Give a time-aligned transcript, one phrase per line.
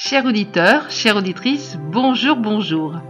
[0.00, 3.00] Chers auditeurs, chères auditrices, bonjour, bonjour.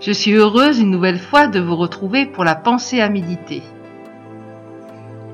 [0.00, 3.62] Je suis heureuse une nouvelle fois de vous retrouver pour la pensée à méditer.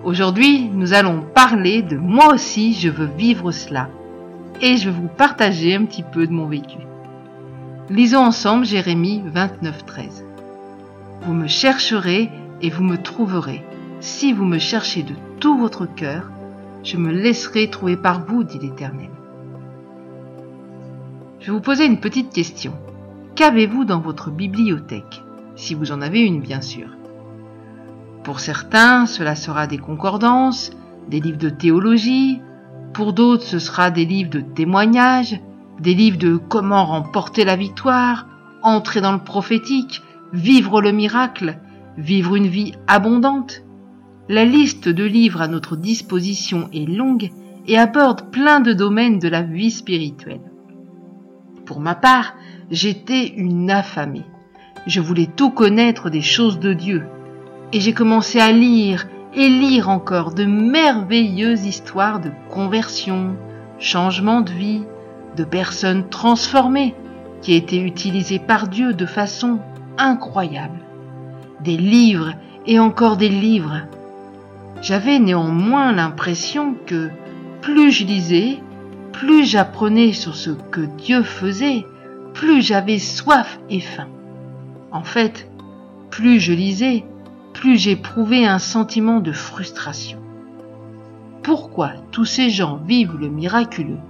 [0.02, 3.88] Aujourd'hui, nous allons parler de moi aussi, je veux vivre cela.
[4.60, 6.78] Et je vais vous partager un petit peu de mon vécu.
[7.90, 10.24] Lisons ensemble Jérémie 29, 13.
[11.22, 12.28] Vous me chercherez
[12.60, 13.62] et vous me trouverez.
[14.00, 16.32] Si vous me cherchez de tout votre cœur,
[16.82, 19.10] je me laisserai trouver par vous, dit l'Éternel.
[21.44, 22.72] Je vais vous poser une petite question.
[23.34, 25.22] Qu'avez-vous dans votre bibliothèque?
[25.56, 26.88] Si vous en avez une, bien sûr.
[28.22, 30.70] Pour certains, cela sera des concordances,
[31.10, 32.40] des livres de théologie,
[32.94, 35.38] pour d'autres, ce sera des livres de témoignages,
[35.80, 38.26] des livres de comment remporter la victoire,
[38.62, 40.00] entrer dans le prophétique,
[40.32, 41.58] vivre le miracle,
[41.98, 43.64] vivre une vie abondante.
[44.30, 47.30] La liste de livres à notre disposition est longue
[47.68, 50.53] et aborde plein de domaines de la vie spirituelle.
[51.66, 52.34] Pour ma part,
[52.70, 54.24] j'étais une affamée.
[54.86, 57.04] Je voulais tout connaître des choses de Dieu.
[57.72, 63.36] Et j'ai commencé à lire et lire encore de merveilleuses histoires de conversion,
[63.78, 64.82] changement de vie,
[65.36, 66.94] de personnes transformées
[67.40, 69.58] qui étaient utilisées par Dieu de façon
[69.98, 70.78] incroyable.
[71.60, 72.34] Des livres
[72.66, 73.82] et encore des livres.
[74.82, 77.10] J'avais néanmoins l'impression que
[77.60, 78.58] plus je lisais,
[79.14, 81.86] plus j'apprenais sur ce que Dieu faisait,
[82.34, 84.08] plus j'avais soif et faim.
[84.90, 85.48] En fait,
[86.10, 87.04] plus je lisais,
[87.52, 90.18] plus j'éprouvais un sentiment de frustration.
[91.44, 94.00] Pourquoi tous ces gens vivent le miraculeux?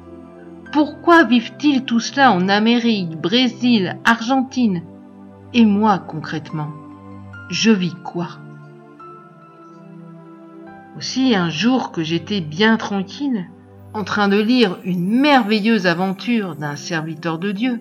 [0.72, 4.82] Pourquoi vivent-ils tout cela en Amérique, Brésil, Argentine?
[5.52, 6.70] Et moi concrètement,
[7.50, 8.28] je vis quoi?
[10.96, 13.46] Aussi un jour que j'étais bien tranquille,
[13.94, 17.80] en train de lire une merveilleuse aventure d'un serviteur de Dieu,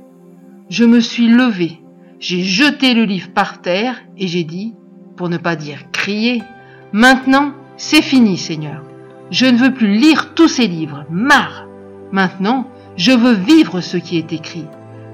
[0.70, 1.82] je me suis levé,
[2.20, 4.76] j'ai jeté le livre par terre et j'ai dit,
[5.18, 6.44] pour ne pas dire crier,
[6.92, 8.84] maintenant c'est fini Seigneur.
[9.32, 11.66] Je ne veux plus lire tous ces livres, marre.
[12.12, 14.68] Maintenant, je veux vivre ce qui est écrit.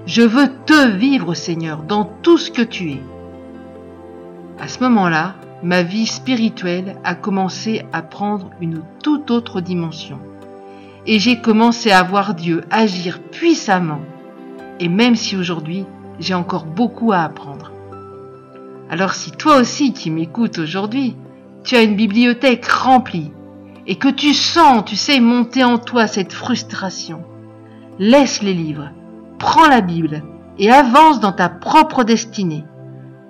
[0.05, 3.01] Je veux te vivre Seigneur dans tout ce que tu es.
[4.59, 10.19] À ce moment-là, ma vie spirituelle a commencé à prendre une toute autre dimension
[11.09, 14.01] et j'ai commencé à voir Dieu agir puissamment.
[14.79, 15.87] Et même si aujourd'hui,
[16.19, 17.71] j'ai encore beaucoup à apprendre.
[18.91, 21.15] Alors si toi aussi qui m'écoutes aujourd'hui,
[21.63, 23.31] tu as une bibliothèque remplie
[23.87, 27.23] et que tu sens, tu sais, monter en toi cette frustration,
[27.97, 28.91] laisse les livres,
[29.39, 30.21] prends la Bible
[30.59, 32.65] et avance dans ta propre destinée.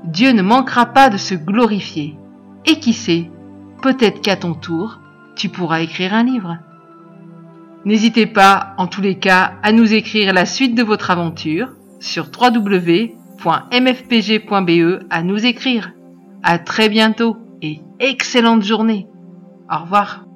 [0.04, 2.18] Dieu ne manquera pas de se glorifier.
[2.66, 3.32] Et qui sait,
[3.82, 5.00] peut-être qu'à ton tour,
[5.38, 6.58] tu pourras écrire un livre.
[7.86, 11.70] N'hésitez pas, en tous les cas, à nous écrire la suite de votre aventure
[12.00, 13.14] sur www.mfpg.be
[15.10, 15.92] à nous écrire.
[16.44, 19.08] À très bientôt et excellente journée.
[19.72, 20.29] Au revoir.